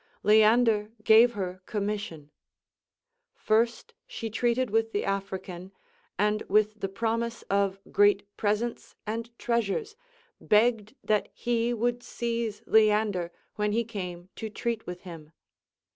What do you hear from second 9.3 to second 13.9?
treasures begged that he would seize Leander when he